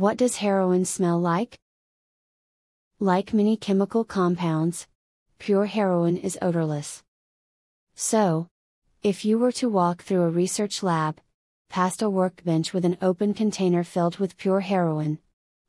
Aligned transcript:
What 0.00 0.16
does 0.16 0.36
heroin 0.36 0.86
smell 0.86 1.20
like? 1.20 1.58
Like 3.00 3.34
many 3.34 3.54
chemical 3.58 4.02
compounds, 4.02 4.86
pure 5.38 5.66
heroin 5.66 6.16
is 6.16 6.38
odorless. 6.40 7.02
So, 7.94 8.48
if 9.02 9.26
you 9.26 9.38
were 9.38 9.52
to 9.52 9.68
walk 9.68 10.00
through 10.00 10.22
a 10.22 10.30
research 10.30 10.82
lab, 10.82 11.20
past 11.68 12.00
a 12.00 12.08
workbench 12.08 12.72
with 12.72 12.86
an 12.86 12.96
open 13.02 13.34
container 13.34 13.84
filled 13.84 14.16
with 14.16 14.38
pure 14.38 14.60
heroin, 14.60 15.18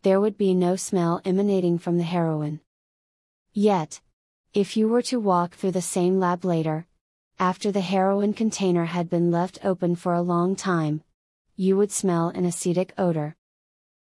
there 0.04 0.21
would 0.21 0.38
be 0.38 0.54
no 0.54 0.77
smell 0.77 1.20
emanating 1.25 1.77
from 1.77 1.98
the 1.98 2.05
heroin. 2.05 2.61
Yet, 3.52 4.00
if 4.54 4.77
you 4.77 4.88
were 4.88 5.02
to 5.11 5.20
walk 5.20 5.55
through 5.55 5.71
the 5.71 5.82
same 5.82 6.21
lab 6.21 6.45
later, 6.45 6.88
after 7.38 7.70
the 7.70 7.82
heroin 7.82 8.32
container 8.32 8.86
had 8.86 9.09
been 9.09 9.29
left 9.29 9.59
open 9.61 9.98
for 9.98 10.13
a 10.13 10.21
long 10.21 10.55
time, 10.55 11.04
you 11.57 11.75
would 11.75 11.91
smell 11.91 12.29
an 12.29 12.45
acetic 12.45 12.93
odor. 12.98 13.36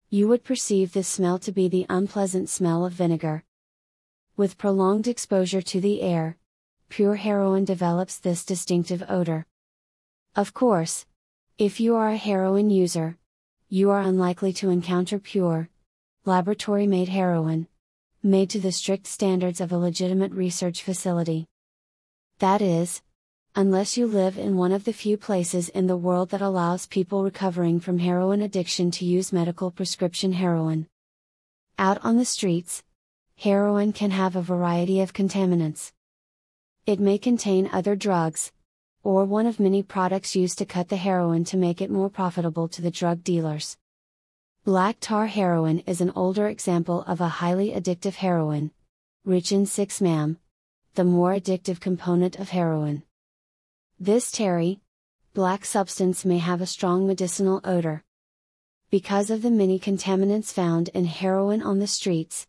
You 0.09 0.27
would 0.27 0.43
perceive 0.43 0.93
this 0.93 1.07
smell 1.07 1.39
to 1.39 1.51
be 1.51 1.67
the 1.67 1.85
unpleasant 1.89 2.49
smell 2.49 2.85
of 2.85 2.93
vinegar. 2.93 3.43
With 4.37 4.57
prolonged 4.57 5.07
exposure 5.07 5.61
to 5.63 5.81
the 5.81 6.01
air, 6.01 6.37
pure 6.89 7.15
heroin 7.15 7.65
develops 7.65 8.17
this 8.17 8.45
distinctive 8.45 9.03
odor. 9.09 9.47
Of 10.35 10.53
course, 10.53 11.05
if 11.57 11.79
you 11.79 11.95
are 11.95 12.09
a 12.09 12.17
heroin 12.17 12.69
user, 12.69 13.17
you 13.69 13.89
are 13.89 14.01
unlikely 14.01 14.53
to 14.53 14.69
encounter 14.69 15.17
pure, 15.17 15.69
laboratory 16.25 16.85
made 16.85 17.09
heroin, 17.09 17.67
made 18.21 18.49
to 18.51 18.59
the 18.59 18.71
strict 18.71 19.07
standards 19.07 19.59
of 19.59 19.71
a 19.71 19.77
legitimate 19.77 20.31
research 20.31 20.83
facility. 20.83 21.47
That 22.39 22.61
is, 22.61 23.01
unless 23.57 23.95
you 23.95 24.05
live 24.05 24.37
in 24.37 24.57
one 24.57 24.73
of 24.73 24.83
the 24.83 24.91
few 24.91 25.15
places 25.15 25.69
in 25.69 25.87
the 25.87 25.95
world 25.95 26.29
that 26.29 26.41
allows 26.41 26.85
people 26.85 27.23
recovering 27.23 27.79
from 27.79 27.99
heroin 27.99 28.41
addiction 28.41 28.91
to 28.91 29.05
use 29.05 29.31
medical 29.31 29.71
prescription 29.71 30.33
heroin. 30.33 30.85
Out 31.79 31.97
on 32.03 32.17
the 32.17 32.25
streets, 32.25 32.83
heroin 33.37 33.93
can 33.93 34.11
have 34.11 34.35
a 34.35 34.41
variety 34.41 34.99
of 34.99 35.13
contaminants. 35.13 35.93
It 36.85 36.99
may 36.99 37.17
contain 37.17 37.69
other 37.71 37.95
drugs, 37.95 38.51
or 39.03 39.23
one 39.23 39.45
of 39.45 39.57
many 39.57 39.81
products 39.81 40.35
used 40.35 40.57
to 40.57 40.65
cut 40.65 40.89
the 40.89 40.97
heroin 40.97 41.45
to 41.45 41.55
make 41.55 41.81
it 41.81 41.89
more 41.89 42.09
profitable 42.09 42.67
to 42.67 42.81
the 42.81 42.91
drug 42.91 43.23
dealers. 43.23 43.77
Black 44.65 44.97
tar 44.99 45.27
heroin 45.27 45.79
is 45.87 46.01
an 46.01 46.11
older 46.13 46.47
example 46.47 47.03
of 47.03 47.21
a 47.21 47.39
highly 47.39 47.71
addictive 47.71 48.15
heroin, 48.15 48.71
rich 49.23 49.53
in 49.53 49.63
6-MAM, 49.63 50.39
the 50.95 51.05
more 51.05 51.31
addictive 51.31 51.79
component 51.79 52.35
of 52.35 52.49
heroin. 52.49 53.03
This 53.99 54.29
tarry, 54.29 54.81
black 55.33 55.63
substance 55.63 56.25
may 56.25 56.39
have 56.39 56.59
a 56.59 56.65
strong 56.65 57.07
medicinal 57.07 57.61
odor. 57.63 58.03
Because 58.89 59.29
of 59.29 59.41
the 59.41 59.49
many 59.49 59.79
contaminants 59.79 60.51
found 60.51 60.89
in 60.89 61.05
heroin 61.05 61.61
on 61.61 61.79
the 61.79 61.87
streets, 61.87 62.45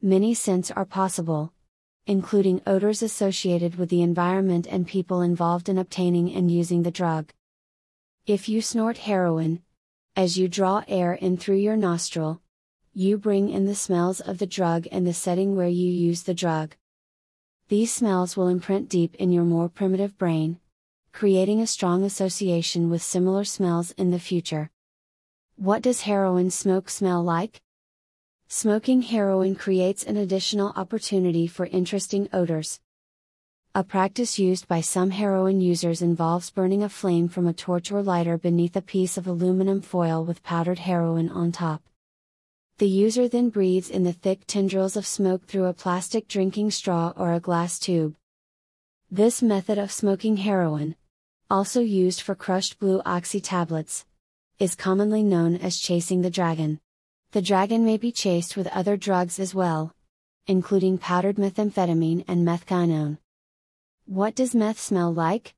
many 0.00 0.32
scents 0.32 0.70
are 0.70 0.86
possible, 0.86 1.52
including 2.06 2.62
odors 2.66 3.02
associated 3.02 3.74
with 3.74 3.90
the 3.90 4.00
environment 4.00 4.66
and 4.70 4.86
people 4.86 5.20
involved 5.20 5.68
in 5.68 5.76
obtaining 5.76 6.34
and 6.34 6.50
using 6.50 6.82
the 6.82 6.90
drug. 6.90 7.30
If 8.26 8.48
you 8.48 8.62
snort 8.62 8.96
heroin, 8.96 9.60
as 10.16 10.38
you 10.38 10.48
draw 10.48 10.82
air 10.88 11.12
in 11.12 11.36
through 11.36 11.56
your 11.56 11.76
nostril, 11.76 12.40
you 12.94 13.18
bring 13.18 13.50
in 13.50 13.66
the 13.66 13.74
smells 13.74 14.20
of 14.20 14.38
the 14.38 14.46
drug 14.46 14.88
and 14.90 15.06
the 15.06 15.12
setting 15.12 15.56
where 15.56 15.68
you 15.68 15.90
use 15.90 16.22
the 16.22 16.32
drug. 16.32 16.74
These 17.68 17.92
smells 17.92 18.34
will 18.34 18.48
imprint 18.48 18.88
deep 18.88 19.14
in 19.16 19.30
your 19.30 19.44
more 19.44 19.68
primitive 19.68 20.16
brain, 20.16 20.58
creating 21.16 21.62
a 21.62 21.66
strong 21.66 22.04
association 22.04 22.90
with 22.90 23.00
similar 23.00 23.42
smells 23.42 23.90
in 23.92 24.10
the 24.10 24.18
future. 24.18 24.70
What 25.56 25.80
does 25.80 26.02
heroin 26.02 26.50
smoke 26.50 26.90
smell 26.90 27.22
like? 27.22 27.62
Smoking 28.48 29.00
heroin 29.00 29.54
creates 29.54 30.04
an 30.04 30.18
additional 30.18 30.74
opportunity 30.76 31.46
for 31.46 31.64
interesting 31.64 32.28
odors. 32.34 32.80
A 33.74 33.82
practice 33.82 34.38
used 34.38 34.68
by 34.68 34.82
some 34.82 35.08
heroin 35.08 35.62
users 35.62 36.02
involves 36.02 36.50
burning 36.50 36.82
a 36.82 36.90
flame 36.90 37.28
from 37.28 37.46
a 37.46 37.54
torch 37.54 37.90
or 37.90 38.02
lighter 38.02 38.36
beneath 38.36 38.76
a 38.76 38.82
piece 38.82 39.16
of 39.16 39.26
aluminum 39.26 39.80
foil 39.80 40.22
with 40.22 40.42
powdered 40.42 40.80
heroin 40.80 41.30
on 41.30 41.50
top. 41.50 41.80
The 42.76 42.90
user 42.90 43.26
then 43.26 43.48
breathes 43.48 43.88
in 43.88 44.04
the 44.04 44.12
thick 44.12 44.46
tendrils 44.46 44.98
of 44.98 45.06
smoke 45.06 45.46
through 45.46 45.64
a 45.64 45.72
plastic 45.72 46.28
drinking 46.28 46.72
straw 46.72 47.14
or 47.16 47.32
a 47.32 47.40
glass 47.40 47.78
tube. 47.78 48.16
This 49.10 49.40
method 49.40 49.78
of 49.78 49.90
smoking 49.90 50.36
heroin, 50.36 50.94
also 51.50 51.80
used 51.80 52.20
for 52.20 52.34
crushed 52.34 52.78
blue 52.78 53.00
oxy 53.06 53.40
tablets, 53.40 54.04
is 54.58 54.74
commonly 54.74 55.22
known 55.22 55.56
as 55.56 55.78
chasing 55.78 56.22
the 56.22 56.30
dragon. 56.30 56.80
The 57.32 57.42
dragon 57.42 57.84
may 57.84 57.96
be 57.96 58.10
chased 58.10 58.56
with 58.56 58.66
other 58.68 58.96
drugs 58.96 59.38
as 59.38 59.54
well, 59.54 59.94
including 60.46 60.98
powdered 60.98 61.36
methamphetamine 61.36 62.24
and 62.26 62.46
methquinone. 62.46 63.18
What 64.06 64.34
does 64.34 64.54
meth 64.54 64.80
smell 64.80 65.12
like? 65.12 65.54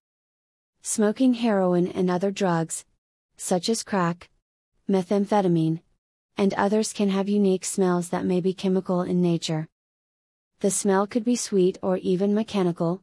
Smoking 0.83 1.35
heroin 1.35 1.87
and 1.89 2.11
other 2.11 2.31
drugs, 2.31 2.85
such 3.37 3.69
as 3.69 3.83
crack, 3.83 4.29
methamphetamine, 4.89 5.81
and 6.37 6.55
others 6.55 6.93
can 6.93 7.09
have 7.09 7.29
unique 7.29 7.65
smells 7.65 8.11
that 8.11 8.25
may 8.25 8.41
be 8.41 8.53
chemical 8.53 9.03
in 9.03 9.23
nature. 9.23 9.69
The 10.61 10.71
smell 10.71 11.07
could 11.07 11.25
be 11.25 11.37
sweet 11.37 11.79
or 11.83 11.99
even 11.99 12.35
mechanical, 12.35 13.03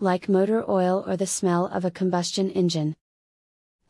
like 0.00 0.28
motor 0.28 0.64
oil 0.70 1.04
or 1.06 1.16
the 1.16 1.26
smell 1.26 1.66
of 1.66 1.84
a 1.84 1.90
combustion 1.90 2.50
engine. 2.50 2.94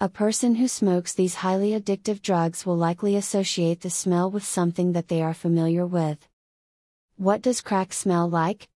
A 0.01 0.09
person 0.09 0.55
who 0.55 0.69
smokes 0.69 1.13
these 1.13 1.37
highly 1.37 1.73
addictive 1.73 2.23
drugs 2.23 2.65
will 2.65 2.77
likely 2.77 3.17
associate 3.17 3.81
the 3.81 3.91
smell 3.91 4.31
with 4.31 4.45
something 4.45 4.93
that 4.93 5.09
they 5.09 5.23
are 5.23 5.35
familiar 5.35 5.87
with. 5.87 6.29
What 7.17 7.43
does 7.43 7.61
crack 7.61 7.93
smell 7.93 8.29
like? 8.31 8.69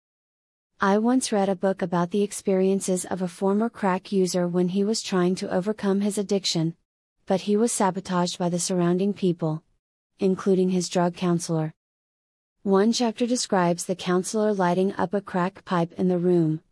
I 0.81 0.99
once 0.99 1.31
read 1.31 1.49
a 1.49 1.55
book 1.55 1.81
about 1.81 2.11
the 2.11 2.23
experiences 2.23 3.05
of 3.05 3.23
a 3.23 3.29
former 3.29 3.71
crack 3.71 4.11
user 4.11 4.49
when 4.49 4.71
he 4.71 4.83
was 4.83 5.01
trying 5.01 5.37
to 5.37 5.55
overcome 5.55 6.01
his 6.01 6.19
addiction, 6.19 6.75
but 7.25 7.43
he 7.43 7.57
was 7.57 7.71
sabotaged 7.71 8.37
by 8.37 8.49
the 8.49 8.59
surrounding 8.59 9.15
people, 9.15 9.63
including 10.19 10.71
his 10.71 10.89
drug 10.89 11.15
counselor. 11.15 11.73
One 12.65 12.93
chapter 12.93 13.27
describes 13.27 13.85
the 13.85 13.95
counselor 13.95 14.53
lighting 14.53 14.93
up 14.95 15.15
a 15.15 15.21
crack 15.21 15.65
pipe 15.65 15.93
in 15.93 16.09
the 16.09 16.19
room, 16.19 16.63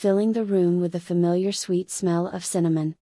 filling 0.00 0.32
the 0.32 0.44
room 0.44 0.80
with 0.80 0.92
the 0.92 0.98
familiar 0.98 1.52
sweet 1.52 1.90
smell 1.90 2.26
of 2.28 2.42
cinnamon. 2.42 2.96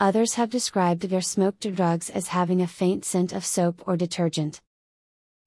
Others 0.00 0.32
have 0.36 0.48
described 0.48 1.02
their 1.02 1.20
smoked 1.20 1.70
drugs 1.74 2.08
as 2.08 2.28
having 2.28 2.62
a 2.62 2.66
faint 2.66 3.04
scent 3.04 3.34
of 3.34 3.44
soap 3.44 3.82
or 3.86 3.98
detergent. 3.98 4.62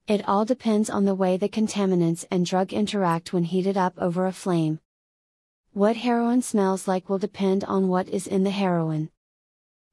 It 0.05 0.23
all 0.29 0.45
depends 0.45 0.87
on 0.87 1.05
the 1.05 1.15
way 1.15 1.37
the 1.37 1.49
contaminants 1.49 2.23
and 2.29 2.45
drug 2.45 2.71
interact 2.71 3.33
when 3.33 3.45
heated 3.45 3.77
up 3.77 3.95
over 3.97 4.27
a 4.27 4.31
flame. 4.31 4.79
What 5.73 5.95
heroin 5.95 6.43
smells 6.43 6.87
like 6.87 7.09
will 7.09 7.17
depend 7.17 7.63
on 7.63 7.87
what 7.87 8.07
is 8.07 8.27
in 8.27 8.43
the 8.43 8.51
heroin. 8.51 9.09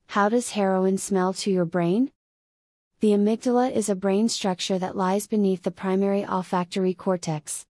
How 0.08 0.28
does 0.28 0.50
heroin 0.50 0.98
smell 0.98 1.32
to 1.32 1.50
your 1.50 1.64
brain? 1.64 2.12
The 3.00 3.12
amygdala 3.12 3.72
is 3.72 3.88
a 3.88 3.94
brain 3.94 4.28
structure 4.28 4.78
that 4.78 4.94
lies 4.94 5.26
beneath 5.26 5.62
the 5.62 5.70
primary 5.70 6.26
olfactory 6.26 6.92
cortex 6.92 7.64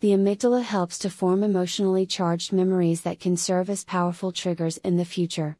the 0.00 0.12
amygdala 0.12 0.62
helps 0.62 0.98
to 0.98 1.10
form 1.10 1.42
emotionally 1.42 2.06
charged 2.06 2.54
memories 2.54 3.02
that 3.02 3.20
can 3.20 3.36
serve 3.36 3.68
as 3.68 3.84
powerful 3.84 4.32
triggers 4.32 4.78
in 4.78 4.96
the 4.96 5.04
future. 5.04 5.58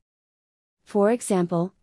For 0.82 1.10
example, 1.10 1.74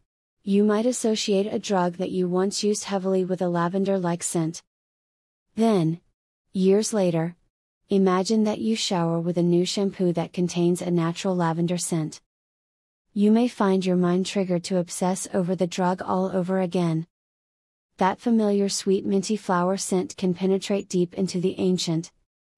you 0.44 0.64
might 0.64 0.88
associate 0.88 1.46
a 1.46 1.60
drug 1.60 1.98
that 1.98 2.10
you 2.10 2.28
once 2.28 2.64
used 2.64 2.86
heavily 2.86 3.24
with 3.24 3.44
a 3.44 3.48
lavender 3.48 4.00
like 4.00 4.24
scent. 4.24 4.64
Then, 5.56 6.02
years 6.52 6.94
later, 6.94 7.36
imagine 7.90 8.44
that 8.46 8.60
you 8.60 8.76
shower 8.76 9.20
with 9.20 9.38
a 9.38 9.44
new 9.44 9.64
shampoo 9.64 10.12
that 10.14 10.34
contains 10.34 10.82
a 10.82 10.90
natural 10.90 11.36
lavender 11.36 11.78
scent. 11.78 12.22
You 13.14 13.32
may 13.32 13.48
find 13.48 13.86
your 13.86 13.98
mind 13.98 14.26
triggered 14.26 14.64
to 14.66 14.78
obsess 14.78 15.28
over 15.32 15.56
the 15.56 15.68
drug 15.68 16.02
all 16.02 16.36
over 16.36 16.60
again. 16.60 17.06
That 17.98 18.20
familiar 18.20 18.68
sweet 18.68 19.06
minty 19.06 19.38
flower 19.38 19.78
scent 19.78 20.18
can 20.18 20.34
penetrate 20.34 20.90
deep 20.90 21.14
into 21.14 21.40
the 21.40 21.60
ancient, 21.60 22.12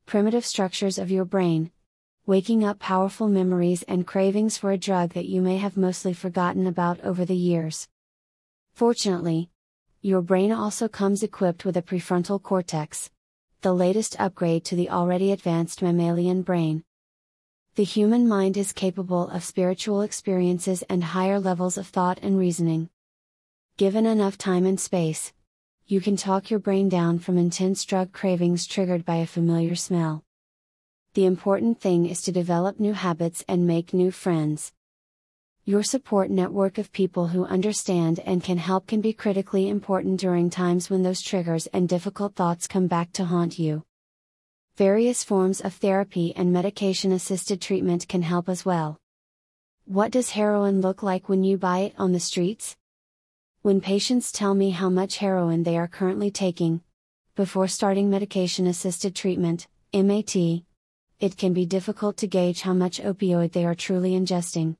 primitive 0.09 0.44
structures 0.44 0.97
of 0.97 1.11
your 1.11 1.23
brain, 1.23 1.69
waking 2.25 2.63
up 2.63 2.79
powerful 2.79 3.27
memories 3.27 3.83
and 3.83 4.07
cravings 4.07 4.57
for 4.57 4.71
a 4.71 4.77
drug 4.77 5.13
that 5.13 5.27
you 5.27 5.39
may 5.39 5.57
have 5.57 5.77
mostly 5.77 6.13
forgotten 6.13 6.65
about 6.65 7.00
over 7.01 7.23
the 7.25 7.35
years. 7.35 7.88
Fortunately, 8.73 9.51
your 10.01 10.23
brain 10.23 10.51
also 10.51 10.88
comes 10.88 11.21
equipped 11.21 11.63
with 11.63 11.77
a 11.77 11.83
prefrontal 11.83 12.41
cortex, 12.41 13.11
the 13.61 13.71
latest 13.71 14.19
upgrade 14.19 14.65
to 14.65 14.75
the 14.75 14.89
already 14.89 15.31
advanced 15.31 15.83
mammalian 15.83 16.41
brain. 16.41 16.83
The 17.75 17.83
human 17.83 18.27
mind 18.27 18.57
is 18.57 18.73
capable 18.73 19.29
of 19.29 19.44
spiritual 19.44 20.01
experiences 20.01 20.81
and 20.89 21.03
higher 21.03 21.39
levels 21.39 21.77
of 21.77 21.85
thought 21.85 22.17
and 22.23 22.35
reasoning. 22.39 22.89
Given 23.77 24.07
enough 24.07 24.39
time 24.39 24.65
and 24.65 24.79
space, 24.79 25.33
you 25.91 26.00
can 26.00 26.15
talk 26.15 26.51
your 26.51 26.59
brain 26.59 26.88
down 26.88 27.18
from 27.18 27.36
intense 27.36 27.83
drug 27.83 28.12
cravings 28.12 28.68
triggered 28.68 29.03
by 29.03 29.15
a 29.15 29.25
familiar 29.25 29.74
smell. 29.74 30.24
The 31.15 31.25
important 31.25 31.81
thing 31.81 32.06
is 32.06 32.21
to 32.21 32.31
develop 32.31 32.80
new 32.80 32.94
habits 32.94 33.44
and 33.47 33.65
make 33.65 33.91
new 33.91 34.12
friends. 34.12 34.71
Your 35.65 35.81
support 35.81 36.30
network 36.30 36.77
of 36.77 36.91
people 36.91 37.30
who 37.30 37.44
understand 37.44 38.19
and 38.19 38.44
can 38.44 38.59
help 38.59 38.86
can 38.86 39.01
be 39.01 39.13
critically 39.13 39.68
important 39.68 40.19
during 40.19 40.51
times 40.51 40.91
when 40.91 41.01
those 41.01 41.24
triggers 41.24 41.65
and 41.74 41.89
difficult 41.89 42.35
thoughts 42.35 42.68
come 42.68 42.85
back 42.85 43.12
to 43.13 43.25
haunt 43.25 43.57
you. 43.57 43.83
Various 44.75 45.24
forms 45.24 45.59
of 45.59 45.74
therapy 45.74 46.35
and 46.35 46.53
medication 46.53 47.12
assisted 47.12 47.62
treatment 47.62 48.07
can 48.07 48.21
help 48.21 48.47
as 48.47 48.63
well. 48.63 49.00
What 49.85 50.12
does 50.12 50.30
heroin 50.30 50.81
look 50.81 51.01
like 51.01 51.27
when 51.27 51.44
you 51.44 51.57
buy 51.57 51.80
it 51.80 51.95
on 51.97 52.12
the 52.12 52.19
streets? 52.19 52.77
When 53.61 53.81
patients 53.81 54.31
tell 54.31 54.56
me 54.56 54.69
how 54.69 54.89
much 54.89 55.17
heroin 55.17 55.63
they 55.63 55.77
are 55.77 55.88
currently 55.88 56.31
taking, 56.31 56.79
before 57.35 57.67
starting 57.67 58.09
medication 58.09 58.65
assisted 58.67 59.13
treatment, 59.13 59.67
MAT, 59.94 60.33
it 61.19 61.35
can 61.35 61.51
be 61.51 61.65
difficult 61.65 62.15
to 62.17 62.27
gauge 62.27 62.61
how 62.61 62.73
much 62.73 63.01
opioid 63.01 63.51
they 63.51 63.65
are 63.65 63.75
truly 63.75 64.11
ingesting. 64.11 64.77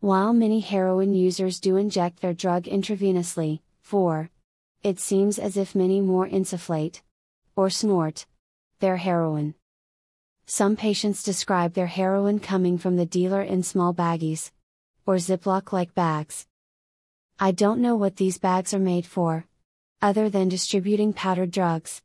While 0.00 0.32
many 0.32 0.60
heroin 0.60 1.12
users 1.12 1.60
do 1.60 1.76
inject 1.76 2.20
their 2.20 2.32
drug 2.32 2.64
intravenously, 2.64 3.60
for 3.82 4.30
it 4.82 4.98
seems 4.98 5.38
as 5.38 5.58
if 5.58 5.74
many 5.74 6.00
more 6.00 6.26
insufflate 6.26 7.02
or 7.56 7.68
snort 7.68 8.24
their 8.78 8.96
heroin. 8.96 9.54
Some 10.46 10.76
patients 10.76 11.22
describe 11.22 11.74
their 11.74 11.88
heroin 11.88 12.40
coming 12.40 12.78
from 12.78 12.96
the 12.96 13.04
dealer 13.04 13.42
in 13.42 13.62
small 13.62 13.92
baggies 13.92 14.50
or 15.04 15.16
Ziploc 15.16 15.72
like 15.72 15.94
bags. 15.94 16.46
I 17.38 17.50
don't 17.50 17.80
know 17.80 17.96
what 17.96 18.16
these 18.16 18.38
bags 18.38 18.72
are 18.72 18.78
made 18.78 19.06
for, 19.06 19.46
other 20.00 20.28
than 20.28 20.48
distributing 20.48 21.12
powdered 21.12 21.50
drugs. 21.50 22.02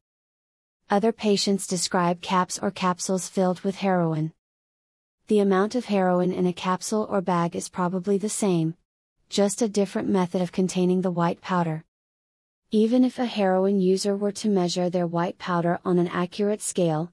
Other 0.90 1.12
patients 1.12 1.68
describe 1.68 2.22
caps 2.22 2.58
or 2.58 2.72
capsules 2.72 3.28
filled 3.28 3.62
with 3.62 3.76
heroin. 3.76 4.34
The 5.28 5.40
amount 5.40 5.76
of 5.76 5.86
heroin 5.86 6.32
in 6.32 6.48
a 6.48 6.54
capsule 6.54 7.06
or 7.10 7.22
bag 7.22 7.56
is 7.56 7.68
probably 7.68 8.18
the 8.18 8.30
same, 8.30 8.76
just 9.30 9.62
a 9.62 9.68
different 9.68 10.08
method 10.08 10.42
of 10.42 10.54
containing 10.54 11.02
the 11.02 11.12
white 11.12 11.42
powder. 11.42 11.84
Even 12.72 13.04
if 13.04 13.20
a 13.20 13.26
heroin 13.26 13.80
user 13.80 14.16
were 14.16 14.32
to 14.32 14.48
measure 14.48 14.90
their 14.90 15.06
white 15.06 15.38
powder 15.38 15.80
on 15.84 16.00
an 16.00 16.08
accurate 16.08 16.62
scale, 16.62 17.12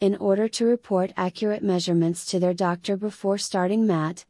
in 0.00 0.16
order 0.16 0.48
to 0.48 0.66
report 0.66 1.12
accurate 1.16 1.62
measurements 1.62 2.24
to 2.26 2.40
their 2.40 2.52
doctor 2.52 2.96
before 2.96 3.38
starting 3.38 3.86
MAT, 3.86 4.24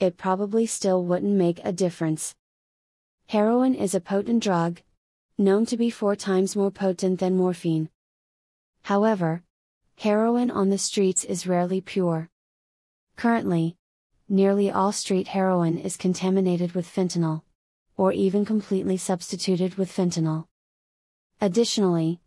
it 0.00 0.16
probably 0.16 0.66
still 0.66 1.04
wouldn't 1.04 1.32
make 1.32 1.60
a 1.62 1.72
difference. 1.72 2.34
Heroin 3.28 3.74
is 3.74 3.94
a 3.94 4.00
potent 4.00 4.42
drug, 4.42 4.80
known 5.38 5.66
to 5.66 5.76
be 5.76 5.90
four 5.90 6.14
times 6.14 6.54
more 6.54 6.70
potent 6.70 7.20
than 7.20 7.36
morphine. 7.36 7.88
However, 8.82 9.42
heroin 9.96 10.50
on 10.50 10.68
the 10.68 10.78
streets 10.78 11.24
is 11.24 11.46
rarely 11.46 11.80
pure. 11.80 12.28
Currently, 13.16 13.76
nearly 14.28 14.70
all 14.70 14.92
street 14.92 15.28
heroin 15.28 15.78
is 15.78 15.96
contaminated 15.96 16.72
with 16.72 16.86
fentanyl 16.86 17.42
or 17.96 18.12
even 18.12 18.44
completely 18.44 18.96
substituted 18.96 19.74
with 19.76 19.90
fentanyl. 19.90 20.46
Additionally, 21.40 22.20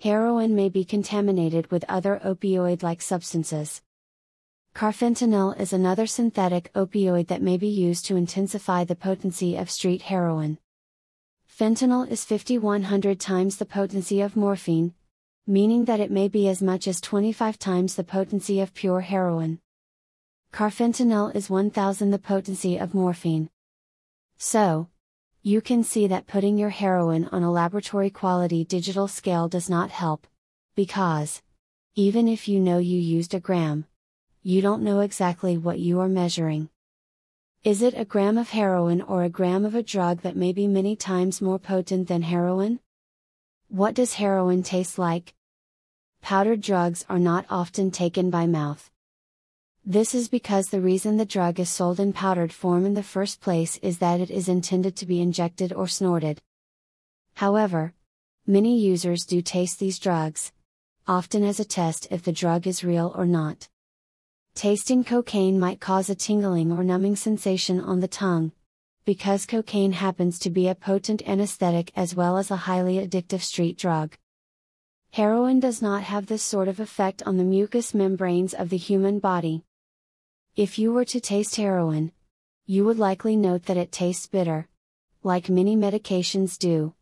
heroin 0.00 0.54
may 0.54 0.68
be 0.68 0.84
contaminated 0.84 1.70
with 1.70 1.84
other 1.88 2.20
opioid 2.24 2.82
like 2.82 3.02
substances. 3.02 3.82
Carfentanil 4.78 5.58
is 5.58 5.72
another 5.72 6.06
synthetic 6.06 6.72
opioid 6.72 7.26
that 7.26 7.42
may 7.42 7.56
be 7.56 7.66
used 7.66 8.06
to 8.06 8.14
intensify 8.14 8.84
the 8.84 8.94
potency 8.94 9.56
of 9.56 9.68
street 9.68 10.02
heroin. 10.02 10.56
Fentanyl 11.50 12.08
is 12.08 12.24
5100 12.24 13.18
times 13.18 13.56
the 13.56 13.66
potency 13.66 14.20
of 14.20 14.36
morphine, 14.36 14.94
meaning 15.48 15.86
that 15.86 15.98
it 15.98 16.12
may 16.12 16.28
be 16.28 16.46
as 16.46 16.62
much 16.62 16.86
as 16.86 17.00
25 17.00 17.58
times 17.58 17.96
the 17.96 18.04
potency 18.04 18.60
of 18.60 18.72
pure 18.72 19.00
heroin. 19.00 19.58
Carfentanil 20.52 21.34
is 21.34 21.50
1000 21.50 22.12
the 22.12 22.18
potency 22.20 22.78
of 22.78 22.94
morphine. 22.94 23.50
So, 24.36 24.90
you 25.42 25.60
can 25.60 25.82
see 25.82 26.06
that 26.06 26.28
putting 26.28 26.56
your 26.56 26.70
heroin 26.70 27.24
on 27.32 27.42
a 27.42 27.50
laboratory 27.50 28.10
quality 28.10 28.64
digital 28.64 29.08
scale 29.08 29.48
does 29.48 29.68
not 29.68 29.90
help. 29.90 30.28
Because, 30.76 31.42
even 31.96 32.28
if 32.28 32.46
you 32.46 32.60
know 32.60 32.78
you 32.78 33.00
used 33.00 33.34
a 33.34 33.40
gram, 33.40 33.84
you 34.48 34.62
don't 34.62 34.82
know 34.82 35.00
exactly 35.00 35.58
what 35.58 35.78
you 35.78 36.00
are 36.00 36.08
measuring. 36.08 36.70
Is 37.64 37.82
it 37.82 37.92
a 37.94 38.06
gram 38.06 38.38
of 38.38 38.48
heroin 38.48 39.02
or 39.02 39.22
a 39.22 39.28
gram 39.28 39.66
of 39.66 39.74
a 39.74 39.82
drug 39.82 40.22
that 40.22 40.36
may 40.36 40.54
be 40.54 40.66
many 40.66 40.96
times 40.96 41.42
more 41.42 41.58
potent 41.58 42.08
than 42.08 42.22
heroin? 42.22 42.80
What 43.68 43.92
does 43.92 44.14
heroin 44.14 44.62
taste 44.62 44.98
like? 44.98 45.34
Powdered 46.22 46.62
drugs 46.62 47.04
are 47.10 47.18
not 47.18 47.44
often 47.50 47.90
taken 47.90 48.30
by 48.30 48.46
mouth. 48.46 48.90
This 49.84 50.14
is 50.14 50.28
because 50.30 50.68
the 50.68 50.80
reason 50.80 51.18
the 51.18 51.26
drug 51.26 51.60
is 51.60 51.68
sold 51.68 52.00
in 52.00 52.14
powdered 52.14 52.54
form 52.54 52.86
in 52.86 52.94
the 52.94 53.02
first 53.02 53.42
place 53.42 53.76
is 53.82 53.98
that 53.98 54.18
it 54.18 54.30
is 54.30 54.48
intended 54.48 54.96
to 54.96 55.04
be 55.04 55.20
injected 55.20 55.74
or 55.74 55.86
snorted. 55.86 56.40
However, 57.34 57.92
many 58.46 58.80
users 58.80 59.26
do 59.26 59.42
taste 59.42 59.78
these 59.78 59.98
drugs, 59.98 60.52
often 61.06 61.44
as 61.44 61.60
a 61.60 61.66
test 61.66 62.08
if 62.10 62.22
the 62.22 62.32
drug 62.32 62.66
is 62.66 62.82
real 62.82 63.12
or 63.14 63.26
not. 63.26 63.68
Tasting 64.58 65.04
cocaine 65.04 65.60
might 65.60 65.78
cause 65.78 66.10
a 66.10 66.16
tingling 66.16 66.72
or 66.72 66.82
numbing 66.82 67.14
sensation 67.14 67.78
on 67.78 68.00
the 68.00 68.08
tongue, 68.08 68.50
because 69.04 69.46
cocaine 69.46 69.92
happens 69.92 70.36
to 70.40 70.50
be 70.50 70.66
a 70.66 70.74
potent 70.74 71.22
anesthetic 71.28 71.92
as 71.94 72.16
well 72.16 72.36
as 72.36 72.50
a 72.50 72.56
highly 72.56 72.96
addictive 72.96 73.40
street 73.40 73.78
drug. 73.78 74.16
Heroin 75.12 75.60
does 75.60 75.80
not 75.80 76.02
have 76.02 76.26
this 76.26 76.42
sort 76.42 76.66
of 76.66 76.80
effect 76.80 77.22
on 77.22 77.36
the 77.36 77.44
mucous 77.44 77.94
membranes 77.94 78.52
of 78.52 78.68
the 78.68 78.76
human 78.76 79.20
body. 79.20 79.62
If 80.56 80.76
you 80.76 80.92
were 80.92 81.04
to 81.04 81.20
taste 81.20 81.54
heroin, 81.54 82.10
you 82.66 82.84
would 82.84 82.98
likely 82.98 83.36
note 83.36 83.66
that 83.66 83.76
it 83.76 83.92
tastes 83.92 84.26
bitter, 84.26 84.66
like 85.22 85.48
many 85.48 85.76
medications 85.76 86.58
do, 86.58 86.94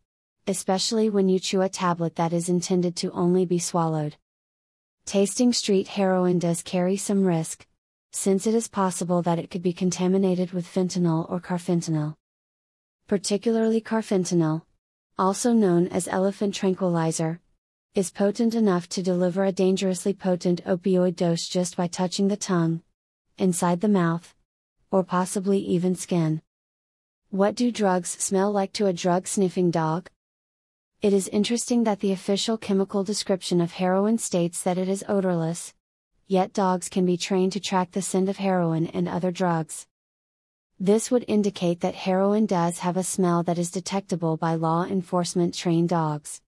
especially 0.47 1.09
when 1.09 1.31
you 1.31 1.39
chew 1.39 1.63
a 1.63 1.71
tablet 1.71 2.17
that 2.17 2.35
is 2.35 2.51
intended 2.51 2.97
to 2.97 3.11
only 3.13 3.47
be 3.47 3.59
swallowed. 3.59 4.17
Tasting 5.07 5.53
street 5.53 5.87
heroin 5.87 6.41
does 6.41 6.63
carry 6.63 6.97
some 6.97 7.25
risk, 7.25 7.65
since 8.11 8.45
it 8.45 8.57
is 8.57 8.67
possible 8.67 9.23
that 9.23 9.39
it 9.39 9.53
could 9.53 9.63
be 9.63 9.73
contaminated 9.73 10.51
with 10.51 10.67
fentanyl 10.67 11.31
or 11.31 11.39
carfentanil. 11.39 12.17
Particularly 13.07 13.81
carfentanil, 13.81 14.63
also 15.17 15.53
known 15.53 15.87
as 15.87 16.09
elephant 16.09 16.57
tranquilizer, 16.57 17.41
is 17.95 18.11
potent 18.11 18.57
enough 18.57 18.89
to 18.89 19.01
deliver 19.01 19.45
a 19.45 19.53
dangerously 19.53 20.13
potent 20.13 20.65
opioid 20.65 21.15
dose 21.15 21.47
just 21.47 21.77
by 21.77 21.87
touching 21.87 22.27
the 22.27 22.37
tongue, 22.37 22.83
inside 23.39 23.83
the 23.83 23.89
mouth, 23.89 24.35
or 24.91 25.05
possibly 25.05 25.61
even 25.61 25.95
skin. 25.95 26.43
What 27.31 27.55
do 27.55 27.71
drugs 27.71 28.11
smell 28.11 28.51
like 28.51 28.73
to 28.73 28.87
a 28.87 28.93
drug 28.93 29.29
sniffing 29.29 29.71
dog? 29.71 30.11
It 31.07 31.13
is 31.13 31.29
interesting 31.29 31.85
that 31.85 32.01
the 32.01 32.11
official 32.11 32.59
chemical 32.59 33.05
description 33.05 33.61
of 33.61 33.71
heroin 33.71 34.19
states 34.19 34.65
that 34.65 34.77
it 34.77 34.89
is 34.89 35.05
odorless, 35.09 35.73
yet 36.27 36.53
dogs 36.53 36.89
can 36.89 37.07
be 37.07 37.17
trained 37.17 37.53
to 37.53 37.61
track 37.61 37.93
the 37.93 38.03
scent 38.03 38.29
of 38.29 38.39
heroin 38.39 38.89
and 38.89 39.07
other 39.07 39.31
drugs. 39.31 39.87
This 40.81 41.09
would 41.13 41.25
indicate 41.29 41.79
that 41.83 41.95
heroin 41.95 42.45
does 42.45 42.81
have 42.81 42.97
a 42.97 43.05
smell 43.05 43.45
that 43.45 43.57
is 43.57 43.71
detectable 43.71 44.37
by 44.37 44.57
law 44.57 44.83
enforcement 44.83 45.55
trained 45.55 45.91
dogs. 45.91 46.43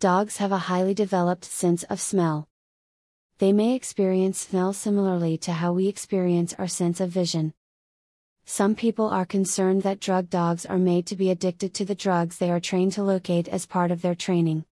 Dogs 0.00 0.38
have 0.38 0.52
a 0.52 0.68
highly 0.72 0.94
developed 0.94 1.44
sense 1.44 1.82
of 1.82 2.00
smell 2.00 2.48
they 3.40 3.52
may 3.52 3.74
experience 3.74 4.40
smell 4.40 4.72
similarly 4.72 5.36
to 5.36 5.52
how 5.52 5.74
we 5.74 5.86
experience 5.86 6.54
our 6.54 6.66
sense 6.66 6.98
of 7.02 7.10
vision. 7.10 7.52
Some 8.48 8.76
people 8.76 9.08
are 9.08 9.26
concerned 9.26 9.82
that 9.82 9.98
drug 9.98 10.30
dogs 10.30 10.64
are 10.64 10.78
made 10.78 11.04
to 11.08 11.16
be 11.16 11.30
addicted 11.30 11.74
to 11.74 11.84
the 11.84 11.96
drugs 11.96 12.38
they 12.38 12.48
are 12.48 12.60
trained 12.60 12.92
to 12.92 13.02
locate 13.02 13.48
as 13.48 13.66
part 13.66 13.90
of 13.90 14.02
their 14.02 14.14
training. 14.14 14.64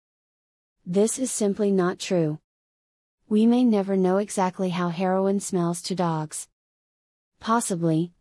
This 0.86 1.18
is 1.18 1.32
simply 1.32 1.72
not 1.72 1.98
true. 1.98 2.38
We 3.30 3.48
may 3.48 3.64
never 3.64 3.98
know 3.98 4.18
exactly 4.18 4.70
how 4.70 4.90
heroin 4.90 5.40
smells 5.40 5.82
to 5.84 5.96
dogs. 5.96 6.48
Possibly, 7.40 8.14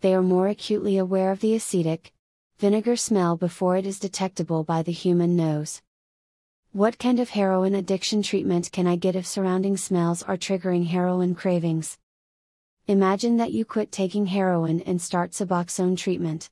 they 0.00 0.14
are 0.14 0.22
more 0.22 0.46
acutely 0.46 0.96
aware 0.96 1.32
of 1.32 1.40
the 1.40 1.56
acetic, 1.56 2.12
vinegar 2.58 2.94
smell 2.94 3.36
before 3.36 3.76
it 3.76 3.86
is 3.86 3.98
detectable 3.98 4.62
by 4.62 4.84
the 4.84 4.92
human 4.92 5.34
nose. 5.34 5.82
What 6.70 7.00
kind 7.00 7.18
of 7.18 7.30
heroin 7.30 7.74
addiction 7.74 8.22
treatment 8.22 8.70
can 8.70 8.86
I 8.86 8.94
get 8.94 9.16
if 9.16 9.26
surrounding 9.26 9.76
smells 9.76 10.22
are 10.22 10.36
triggering 10.36 10.86
heroin 10.86 11.34
cravings? 11.34 11.98
Imagine 12.90 13.36
that 13.36 13.52
you 13.52 13.64
quit 13.64 13.92
taking 13.92 14.26
heroin 14.26 14.80
and 14.80 15.00
start 15.00 15.30
Suboxone 15.30 15.96
treatment. 15.96 16.50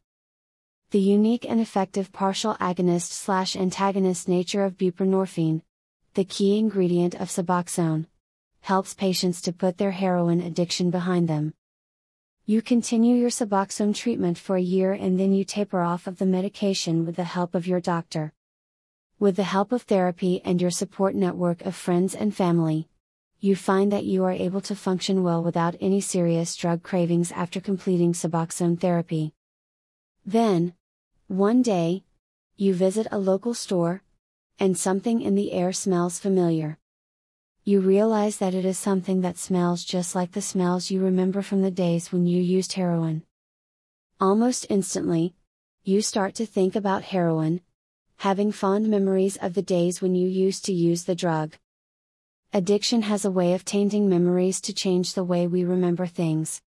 The 0.93 1.01
unique 1.01 1.45
and 1.45 1.61
effective 1.61 2.13
partial 2.13 2.55
agonist 2.61 3.11
slash 3.11 3.57
antagonist 3.57 4.29
nature 4.29 4.63
of 4.63 4.79
buprenorphine, 4.79 5.63
the 6.15 6.23
key 6.23 6.57
ingredient 6.57 7.17
of 7.17 7.29
Suboxone, 7.29 8.07
helps 8.61 8.95
patients 8.95 9.43
to 9.43 9.53
put 9.53 9.79
their 9.79 9.91
heroin 9.91 10.41
addiction 10.41 10.93
behind 10.93 11.29
them. 11.29 11.55
You 12.47 12.63
continue 12.63 13.17
your 13.17 13.31
Suboxone 13.31 13.93
treatment 13.93 14.39
for 14.39 14.55
a 14.55 14.63
year 14.63 14.93
and 14.93 15.19
then 15.19 15.33
you 15.33 15.45
taper 15.45 15.81
off 15.81 16.07
of 16.07 16.19
the 16.19 16.25
medication 16.25 17.05
with 17.05 17.17
the 17.17 17.25
help 17.25 17.57
of 17.57 17.67
your 17.67 17.81
doctor. 17.81 18.33
With 19.19 19.35
the 19.35 19.43
help 19.43 19.73
of 19.73 19.83
therapy 19.83 20.41
and 20.45 20.63
your 20.63 20.71
support 20.71 21.17
network 21.17 21.63
of 21.63 21.75
friends 21.75 22.15
and 22.15 22.33
family, 22.33 22.89
you 23.41 23.55
find 23.55 23.93
that 23.93 24.05
you 24.05 24.25
are 24.25 24.33
able 24.33 24.61
to 24.61 24.75
function 24.75 25.23
well 25.23 25.43
without 25.43 25.77
any 25.81 26.01
serious 26.01 26.57
drug 26.57 26.83
cravings 26.83 27.31
after 27.33 27.61
completing 27.61 28.13
Suboxone 28.13 28.81
therapy. 28.81 29.33
Then, 30.27 30.75
one 31.29 31.63
day, 31.63 32.03
you 32.57 32.75
visit 32.75 33.07
a 33.13 33.19
local 33.19 33.55
store, 33.55 34.03
and 34.59 34.77
something 34.77 35.23
in 35.23 35.37
the 35.37 35.53
air 35.53 35.73
smells 35.73 36.19
familiar. 36.19 36.79
You 37.65 37.81
realize 37.81 38.39
that 38.39 38.55
it 38.55 38.65
is 38.65 38.79
something 38.79 39.21
that 39.21 39.39
smells 39.39 39.85
just 39.85 40.15
like 40.15 40.33
the 40.33 40.43
smells 40.43 40.91
you 40.91 41.01
remember 41.01 41.43
from 41.43 41.63
the 41.63 41.71
days 41.71 42.11
when 42.11 42.27
you 42.27 42.43
used 42.43 42.73
heroin. 42.73 43.23
Almost 44.21 44.67
instantly, 44.69 45.35
you 45.85 46.03
start 46.03 46.35
to 46.37 46.47
think 46.47 46.75
about 46.75 47.05
heroin, 47.05 47.61
having 48.17 48.51
fond 48.51 48.89
memories 48.89 49.37
of 49.37 49.55
the 49.55 49.63
days 49.63 50.03
when 50.03 50.17
you 50.17 50.27
used 50.27 50.65
to 50.65 50.73
use 50.73 51.05
the 51.05 51.15
drug. 51.15 51.55
Addiction 52.55 53.03
has 53.03 53.27
a 53.27 53.31
way 53.31 53.53
of 53.53 53.67
tainting 53.67 54.09
memories 54.09 54.59
to 54.63 54.73
change 54.73 55.13
the 55.13 55.23
way 55.23 55.47
we 55.47 55.65
remember 55.65 56.07
things. 56.07 56.63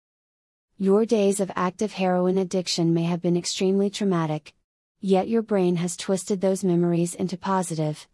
Your 0.78 1.06
days 1.06 1.40
of 1.40 1.50
active 1.56 1.94
heroin 1.94 2.38
addiction 2.38 2.94
may 2.94 3.04
have 3.04 3.22
been 3.22 3.38
extremely 3.38 3.90
traumatic, 3.90 4.54
yet 5.00 5.30
your 5.30 5.42
brain 5.42 5.78
has 5.78 5.96
twisted 5.96 6.42
those 6.42 6.66
memories 6.66 7.16
into 7.16 7.38
positive, 7.38 8.10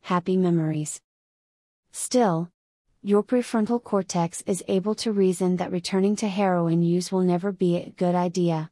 happy 0.00 0.38
memories. 0.38 0.98
Still, 1.92 2.48
your 3.02 3.22
prefrontal 3.22 3.84
cortex 3.84 4.42
is 4.46 4.64
able 4.66 4.94
to 4.94 5.12
reason 5.12 5.56
that 5.56 5.70
returning 5.70 6.16
to 6.16 6.28
heroin 6.28 6.82
use 6.82 7.12
will 7.12 7.20
never 7.20 7.52
be 7.52 7.76
a 7.76 7.90
good 7.90 8.14
idea. 8.14 8.70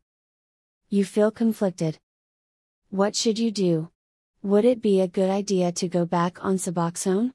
You 0.88 1.04
feel 1.04 1.30
conflicted. 1.30 1.98
What 2.88 3.14
should 3.14 3.38
you 3.38 3.50
do? 3.50 3.90
Would 4.42 4.64
it 4.64 4.80
be 4.80 5.02
a 5.02 5.06
good 5.06 5.28
idea 5.28 5.70
to 5.72 5.86
go 5.86 6.06
back 6.06 6.42
on 6.42 6.56
Suboxone? 6.56 7.34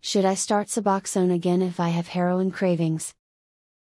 Should 0.00 0.24
I 0.24 0.34
start 0.34 0.68
Suboxone 0.68 1.34
again 1.34 1.60
if 1.60 1.80
I 1.80 1.88
have 1.88 2.08
heroin 2.08 2.52
cravings? 2.52 3.14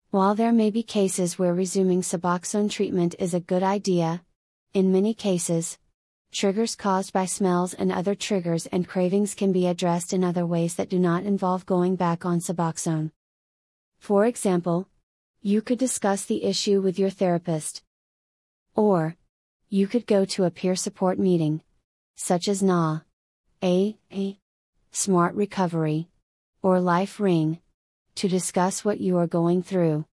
While 0.10 0.36
there 0.36 0.54
may 0.54 0.72
be 0.72 0.82
cases 0.82 1.38
where 1.38 1.54
resuming 1.54 2.02
Suboxone 2.02 2.72
treatment 2.72 3.14
is 3.20 3.34
a 3.34 3.42
good 3.42 3.62
idea, 3.62 4.24
in 4.74 4.92
many 4.92 5.14
cases, 5.14 5.78
triggers 6.32 6.76
caused 6.76 7.12
by 7.12 7.26
smells 7.26 7.74
and 7.74 7.92
other 7.92 8.16
triggers 8.16 8.68
and 8.68 8.88
cravings 8.88 9.36
can 9.36 9.52
be 9.52 9.68
addressed 9.68 10.14
in 10.14 10.24
other 10.24 10.46
ways 10.46 10.76
that 10.76 10.90
do 10.90 10.98
not 10.98 11.24
involve 11.24 11.66
going 11.66 11.98
back 11.98 12.26
on 12.26 12.40
Suboxone. 12.40 13.12
For 14.00 14.26
example, 14.26 14.88
you 15.42 15.62
could 15.62 15.78
discuss 15.78 16.24
the 16.24 16.46
issue 16.46 16.82
with 16.82 16.98
your 16.98 17.10
therapist. 17.10 17.84
Or, 18.76 19.18
you 19.70 19.88
could 19.88 20.08
go 20.08 20.24
to 20.24 20.46
a 20.46 20.52
peer 20.52 20.76
support 20.76 21.20
meeting, 21.20 21.62
such 22.16 22.48
as 22.48 22.64
NA, 22.64 23.02
A, 23.62 23.98
A, 24.12 24.40
Smart 24.92 25.36
Recovery, 25.36 26.10
or 26.62 26.78
LifeRing, 26.78 27.60
to 28.16 28.28
discuss 28.28 28.84
what 28.84 29.00
you 29.00 29.18
are 29.18 29.28
going 29.28 29.62
through. 29.62 30.06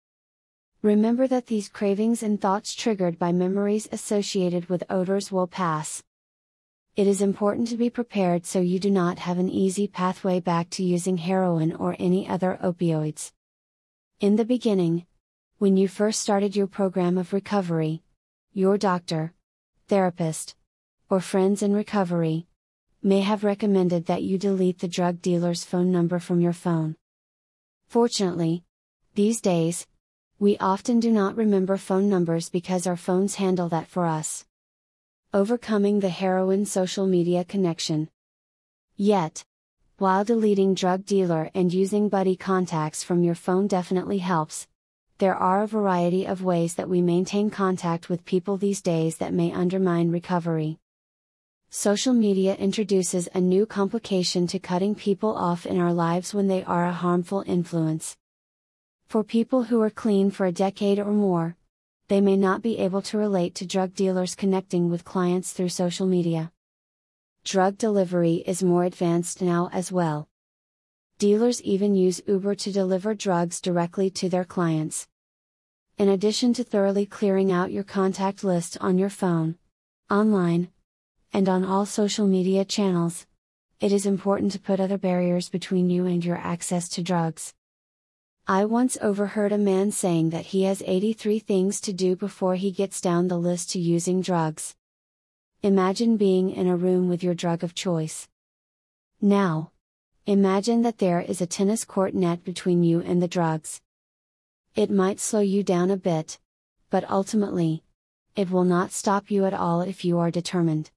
Remember 0.82 1.28
that 1.28 1.48
these 1.48 1.70
cravings 1.70 2.22
and 2.22 2.42
thoughts 2.42 2.76
triggered 2.76 3.18
by 3.18 3.32
memories 3.32 3.88
associated 3.92 4.68
with 4.68 4.84
odors 4.90 5.32
will 5.32 5.48
pass. 5.48 6.04
It 6.96 7.08
is 7.08 7.22
important 7.22 7.70
to 7.70 7.78
be 7.78 7.90
prepared 7.90 8.46
so 8.46 8.60
you 8.60 8.80
do 8.80 8.92
not 8.92 9.20
have 9.20 9.40
an 9.40 9.50
easy 9.50 9.88
pathway 9.88 10.40
back 10.40 10.70
to 10.72 10.84
using 10.84 11.18
heroin 11.18 11.74
or 11.74 11.96
any 11.98 12.28
other 12.28 12.60
opioids. 12.62 13.32
In 14.20 14.36
the 14.36 14.46
beginning, 14.46 15.06
when 15.58 15.78
you 15.78 15.88
first 15.88 16.20
started 16.20 16.56
your 16.56 16.68
program 16.68 17.18
of 17.18 17.32
recovery, 17.32 18.04
your 18.52 18.78
doctor, 18.78 19.34
therapist, 19.88 20.56
or 21.10 21.20
friends 21.20 21.64
in 21.64 21.74
recovery 21.74 22.48
may 23.04 23.20
have 23.20 23.44
recommended 23.44 24.06
that 24.06 24.24
you 24.24 24.38
delete 24.38 24.80
the 24.80 24.88
drug 24.88 25.22
dealer's 25.22 25.66
phone 25.66 25.92
number 25.92 26.20
from 26.20 26.40
your 26.40 26.54
phone. 26.54 26.96
Fortunately, 27.88 28.64
these 29.16 29.42
days, 29.42 29.86
we 30.40 30.58
often 30.58 31.00
do 31.00 31.12
not 31.12 31.36
remember 31.36 31.78
phone 31.78 32.10
numbers 32.10 32.50
because 32.50 32.88
our 32.88 32.96
phones 32.96 33.36
handle 33.36 33.70
that 33.70 33.88
for 33.88 34.06
us. 34.06 34.46
Overcoming 35.34 36.00
the 36.00 36.10
heroin 36.10 36.66
social 36.66 37.06
media 37.06 37.44
connection. 37.44 38.10
Yet, 38.96 39.44
while 39.98 40.24
deleting 40.24 40.74
drug 40.74 41.06
dealer 41.06 41.52
and 41.54 41.74
using 41.74 42.10
buddy 42.10 42.36
contacts 42.36 43.04
from 43.04 43.24
your 43.24 43.36
phone 43.36 43.68
definitely 43.68 44.20
helps, 44.20 44.68
there 45.18 45.36
are 45.36 45.64
a 45.64 45.68
variety 45.68 46.26
of 46.26 46.44
ways 46.44 46.76
that 46.76 46.90
we 46.90 47.02
maintain 47.02 47.50
contact 47.50 48.10
with 48.10 48.26
people 48.26 48.58
these 48.58 48.82
days 48.82 49.18
that 49.18 49.34
may 49.34 49.52
undermine 49.52 50.10
recovery. 50.10 50.80
Social 51.76 52.14
media 52.14 52.54
introduces 52.58 53.28
a 53.34 53.42
new 53.42 53.66
complication 53.66 54.46
to 54.46 54.60
cutting 54.60 54.94
people 54.94 55.36
off 55.36 55.66
in 55.66 55.80
our 55.80 55.92
lives 55.92 56.32
when 56.32 56.48
they 56.48 56.64
are 56.64 56.86
a 56.86 56.92
harmful 56.92 57.44
influence. 57.48 58.16
For 59.08 59.24
people 59.24 59.64
who 59.64 59.82
are 59.82 59.90
clean 59.90 60.30
for 60.30 60.46
a 60.46 60.52
decade 60.52 61.00
or 61.00 61.12
more, 61.12 61.58
they 62.10 62.22
may 62.22 62.38
not 62.38 62.62
be 62.62 62.78
able 62.78 63.02
to 63.02 63.18
relate 63.18 63.56
to 63.56 63.66
drug 63.66 63.96
dealers 63.96 64.36
connecting 64.36 64.92
with 64.92 65.04
clients 65.04 65.52
through 65.52 65.70
social 65.70 66.06
media. 66.06 66.52
Drug 67.44 67.80
delivery 67.80 68.44
is 68.46 68.62
more 68.62 68.84
advanced 68.84 69.42
now 69.42 69.72
as 69.74 69.92
well. 69.92 70.28
Dealers 71.18 71.60
even 71.64 71.96
use 71.96 72.22
Uber 72.28 72.54
to 72.54 72.72
deliver 72.72 73.16
drugs 73.16 73.60
directly 73.60 74.12
to 74.12 74.30
their 74.30 74.46
clients. 74.46 75.08
In 75.98 76.08
addition 76.08 76.54
to 76.54 76.64
thoroughly 76.64 77.08
clearing 77.08 77.52
out 77.52 77.72
your 77.72 77.84
contact 77.84 78.44
list 78.44 78.78
on 78.80 79.00
your 79.00 79.10
phone, 79.10 79.56
online, 80.12 80.70
and 81.34 81.50
on 81.50 81.66
all 81.66 81.86
social 81.86 82.28
media 82.28 82.64
channels, 82.64 83.26
it 83.80 83.92
is 83.92 84.06
important 84.06 84.52
to 84.52 84.60
put 84.60 84.80
other 84.80 85.00
barriers 85.00 85.50
between 85.50 85.90
you 85.90 86.06
and 86.06 86.24
your 86.24 86.38
access 86.38 86.88
to 86.88 87.02
drugs. 87.02 87.54
I 88.48 88.66
once 88.66 88.98
overheard 89.02 89.52
a 89.52 89.58
man 89.58 89.92
saying 89.92 90.30
that 90.30 90.48
he 90.48 90.64
has 90.64 90.84
83 90.86 91.40
things 91.40 91.82
to 91.82 91.92
do 91.92 92.16
before 92.16 92.56
he 92.56 92.72
gets 92.72 93.02
down 93.02 93.28
the 93.28 93.38
list 93.38 93.72
to 93.72 93.80
using 93.80 94.22
drugs. 94.22 94.76
Imagine 95.64 96.18
being 96.18 96.52
in 96.52 96.68
a 96.68 96.78
room 96.78 97.10
with 97.10 97.24
your 97.24 97.34
drug 97.34 97.64
of 97.64 97.74
choice. 97.74 98.28
Now, 99.20 99.72
imagine 100.26 100.84
that 100.84 101.00
there 101.00 101.22
is 101.22 101.42
a 101.42 101.48
tennis 101.48 101.84
court 101.84 102.14
net 102.14 102.44
between 102.44 102.84
you 102.84 103.00
and 103.00 103.22
the 103.22 103.28
drugs. 103.28 103.82
It 104.76 104.92
might 104.92 105.20
slow 105.20 105.40
you 105.40 105.64
down 105.64 105.90
a 105.90 105.98
bit, 105.98 106.38
but 106.90 107.10
ultimately, 107.10 107.84
it 108.36 108.52
will 108.52 108.66
not 108.66 108.92
stop 108.92 109.32
you 109.32 109.46
at 109.46 109.54
all 109.54 109.82
if 109.82 110.06
you 110.06 110.20
are 110.20 110.30
determined. 110.30 110.92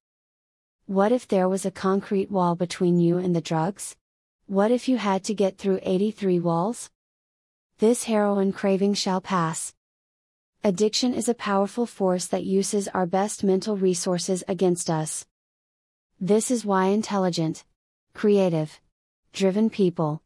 What 0.87 1.11
if 1.11 1.27
there 1.27 1.49
was 1.49 1.65
a 1.65 1.69
concrete 1.69 2.31
wall 2.31 2.55
between 2.55 2.97
you 2.97 3.17
and 3.17 3.35
the 3.35 3.41
drugs? 3.41 3.97
What 4.45 4.71
if 4.71 4.87
you 4.87 4.95
had 4.95 5.21
to 5.25 5.33
get 5.33 5.57
through 5.57 5.81
83 5.83 6.39
walls? 6.39 6.89
This 7.79 8.05
heroin 8.05 8.53
craving 8.53 8.93
shall 8.93 9.19
pass. 9.19 9.73
Addiction 10.63 11.13
is 11.13 11.27
a 11.27 11.33
powerful 11.33 11.85
force 11.85 12.27
that 12.27 12.45
uses 12.45 12.87
our 12.87 13.05
best 13.05 13.43
mental 13.43 13.75
resources 13.75 14.45
against 14.47 14.89
us. 14.89 15.25
This 16.21 16.49
is 16.49 16.63
why 16.63 16.85
intelligent, 16.85 17.65
creative, 18.13 18.79
driven 19.33 19.69
people, 19.69 20.21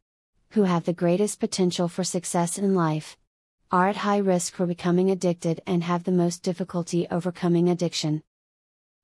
who 0.50 0.62
have 0.62 0.84
the 0.84 0.92
greatest 0.92 1.40
potential 1.40 1.88
for 1.88 2.04
success 2.04 2.56
in 2.56 2.76
life, 2.76 3.16
are 3.72 3.88
at 3.88 3.96
high 3.96 4.18
risk 4.18 4.54
for 4.54 4.66
becoming 4.66 5.10
addicted 5.10 5.60
and 5.66 5.82
have 5.82 6.04
the 6.04 6.12
most 6.12 6.44
difficulty 6.44 7.08
overcoming 7.10 7.68
addiction. 7.68 8.22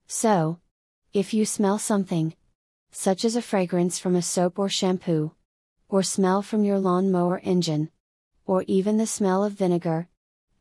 So, 0.06 0.60
if 1.12 1.32
you 1.32 1.44
smell 1.44 1.78
something, 1.78 2.34
such 2.90 3.24
as 3.24 3.36
a 3.36 3.42
fragrance 3.42 3.98
from 3.98 4.14
a 4.14 4.22
soap 4.22 4.58
or 4.58 4.68
shampoo, 4.68 5.32
or 5.88 6.02
smell 6.02 6.42
from 6.42 6.64
your 6.64 6.78
lawnmower 6.78 7.40
engine, 7.44 7.90
or 8.46 8.64
even 8.66 8.96
the 8.96 9.06
smell 9.06 9.44
of 9.44 9.52
vinegar, 9.52 10.08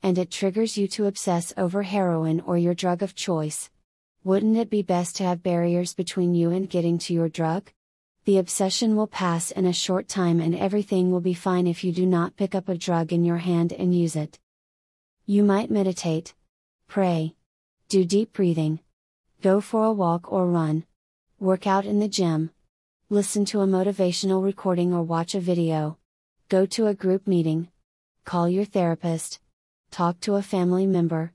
and 0.03 0.17
it 0.17 0.31
triggers 0.31 0.77
you 0.77 0.87
to 0.87 1.05
obsess 1.05 1.53
over 1.57 1.83
heroin 1.83 2.39
or 2.41 2.57
your 2.57 2.73
drug 2.73 3.03
of 3.03 3.15
choice, 3.15 3.69
wouldn't 4.23 4.57
it 4.57 4.69
be 4.69 4.81
best 4.81 5.15
to 5.15 5.23
have 5.23 5.43
barriers 5.43 5.93
between 5.93 6.33
you 6.33 6.51
and 6.51 6.69
getting 6.69 6.97
to 6.97 7.13
your 7.13 7.29
drug? 7.29 7.71
the 8.27 8.37
obsession 8.39 8.97
will 8.97 9.07
pass 9.07 9.51
in 9.51 9.65
a 9.65 9.71
short 9.71 10.09
time 10.09 10.41
and 10.41 10.53
everything 10.53 11.09
will 11.09 11.21
be 11.21 11.33
fine 11.33 11.65
if 11.65 11.81
you 11.81 11.93
do 11.93 12.05
not 12.05 12.35
pick 12.35 12.53
up 12.53 12.67
a 12.67 12.77
drug 12.77 13.13
in 13.13 13.23
your 13.23 13.37
hand 13.37 13.71
and 13.71 13.95
use 13.95 14.17
it. 14.17 14.37
You 15.25 15.43
might 15.43 15.71
meditate, 15.71 16.35
pray, 16.89 17.35
do 17.87 18.03
deep 18.03 18.33
breathing, 18.33 18.81
go 19.41 19.61
for 19.61 19.85
a 19.85 19.93
walk 19.93 20.31
or 20.31 20.47
run, 20.47 20.83
work 21.39 21.67
out 21.67 21.85
in 21.85 21.99
the 21.99 22.07
gym, 22.07 22.49
listen 23.09 23.45
to 23.45 23.61
a 23.61 23.67
motivational 23.67 24.43
recording 24.43 24.91
or 24.91 25.03
watch 25.03 25.35
a 25.35 25.39
video, 25.39 25.97
go 26.49 26.65
to 26.65 26.87
a 26.87 26.95
group 26.95 27.27
meeting, 27.27 27.67
call 28.25 28.49
your 28.49 28.65
therapist, 28.65 29.39
talk 29.91 30.19
to 30.19 30.35
a 30.35 30.41
family 30.41 30.87
member, 30.87 31.33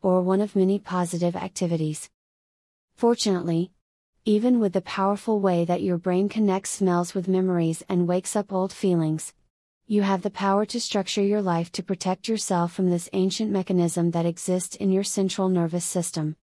or 0.00 0.22
one 0.22 0.40
of 0.40 0.56
many 0.56 0.78
positive 0.78 1.36
activities. 1.36 2.08
Fortunately, 2.94 3.70
even 4.24 4.58
with 4.58 4.72
the 4.72 4.80
powerful 4.80 5.38
way 5.38 5.64
that 5.64 5.82
your 5.82 5.98
brain 5.98 6.28
connects 6.28 6.70
smells 6.70 7.12
with 7.12 7.28
memories 7.28 7.82
and 7.88 8.08
wakes 8.08 8.34
up 8.34 8.52
old 8.52 8.72
feelings. 8.72 9.34
You 9.86 10.02
have 10.02 10.22
the 10.22 10.30
power 10.30 10.64
to 10.66 10.80
structure 10.80 11.22
your 11.22 11.42
life 11.42 11.70
to 11.72 11.82
protect 11.82 12.28
yourself 12.28 12.72
from 12.72 12.88
this 12.88 13.10
ancient 13.12 13.50
mechanism 13.50 14.12
that 14.12 14.24
exists 14.24 14.76
in 14.76 14.90
your 14.90 15.04
central 15.04 15.48
nervous 15.48 15.84
system. 15.84 16.36